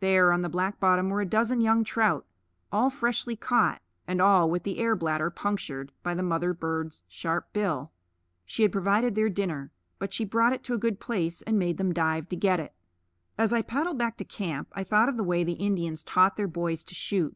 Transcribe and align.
There 0.00 0.30
on 0.30 0.42
the 0.42 0.50
black 0.50 0.78
bottom 0.78 1.08
were 1.08 1.22
a 1.22 1.24
dozen 1.24 1.62
young 1.62 1.84
trout, 1.84 2.26
all 2.70 2.90
freshly 2.90 3.34
caught, 3.34 3.80
and 4.06 4.20
all 4.20 4.50
with 4.50 4.62
the 4.62 4.76
air 4.76 4.94
bladder 4.94 5.30
punctured 5.30 5.90
by 6.02 6.12
the 6.12 6.22
mother 6.22 6.52
bird's 6.52 7.02
sharp 7.08 7.50
bill. 7.54 7.90
She 8.44 8.60
had 8.62 8.72
provided 8.72 9.14
their 9.14 9.30
dinner, 9.30 9.70
but 9.98 10.12
she 10.12 10.26
brought 10.26 10.52
it 10.52 10.64
to 10.64 10.74
a 10.74 10.78
good 10.78 11.00
place 11.00 11.40
and 11.40 11.58
made 11.58 11.78
them 11.78 11.94
dive 11.94 12.28
to 12.28 12.36
get 12.36 12.60
it. 12.60 12.74
As 13.38 13.54
I 13.54 13.62
paddled 13.62 13.96
back 13.96 14.18
to 14.18 14.24
camp, 14.26 14.68
I 14.74 14.84
thought 14.84 15.08
of 15.08 15.16
the 15.16 15.24
way 15.24 15.42
the 15.44 15.54
Indians 15.54 16.04
taught 16.04 16.36
their 16.36 16.46
boys 16.46 16.84
to 16.84 16.94
shoot. 16.94 17.34